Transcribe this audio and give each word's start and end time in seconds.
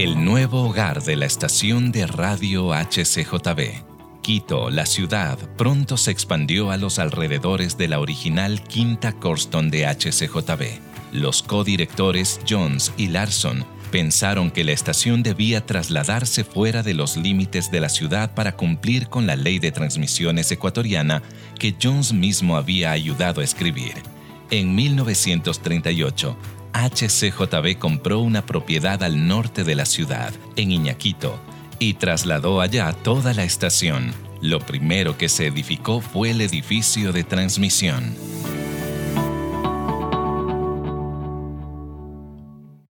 El 0.00 0.24
nuevo 0.24 0.62
hogar 0.62 1.02
de 1.02 1.16
la 1.16 1.26
estación 1.26 1.90
de 1.90 2.06
radio 2.06 2.72
HCJB. 2.72 3.82
Quito, 4.22 4.70
la 4.70 4.86
ciudad, 4.86 5.36
pronto 5.56 5.96
se 5.96 6.12
expandió 6.12 6.70
a 6.70 6.76
los 6.76 7.00
alrededores 7.00 7.76
de 7.76 7.88
la 7.88 7.98
original 7.98 8.62
Quinta 8.62 9.14
Corston 9.14 9.72
de 9.72 9.88
HCJB. 9.88 10.80
Los 11.10 11.42
codirectores 11.42 12.38
Jones 12.48 12.92
y 12.96 13.08
Larson 13.08 13.64
pensaron 13.90 14.52
que 14.52 14.62
la 14.62 14.70
estación 14.70 15.24
debía 15.24 15.66
trasladarse 15.66 16.44
fuera 16.44 16.84
de 16.84 16.94
los 16.94 17.16
límites 17.16 17.72
de 17.72 17.80
la 17.80 17.88
ciudad 17.88 18.34
para 18.34 18.54
cumplir 18.54 19.08
con 19.08 19.26
la 19.26 19.34
ley 19.34 19.58
de 19.58 19.72
transmisiones 19.72 20.52
ecuatoriana 20.52 21.24
que 21.58 21.74
Jones 21.82 22.12
mismo 22.12 22.56
había 22.56 22.92
ayudado 22.92 23.40
a 23.40 23.44
escribir. 23.44 23.94
En 24.52 24.76
1938, 24.76 26.36
HCJB 26.72 27.78
compró 27.78 28.20
una 28.20 28.44
propiedad 28.44 29.02
al 29.02 29.26
norte 29.26 29.64
de 29.64 29.74
la 29.74 29.86
ciudad, 29.86 30.32
en 30.56 30.70
Iñaquito, 30.70 31.38
y 31.78 31.94
trasladó 31.94 32.60
allá 32.60 32.92
toda 32.92 33.34
la 33.34 33.44
estación. 33.44 34.12
Lo 34.40 34.60
primero 34.60 35.18
que 35.18 35.28
se 35.28 35.46
edificó 35.46 36.00
fue 36.00 36.30
el 36.30 36.40
edificio 36.40 37.12
de 37.12 37.24
transmisión. 37.24 38.14